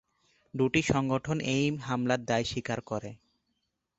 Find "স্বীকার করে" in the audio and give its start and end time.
2.43-3.11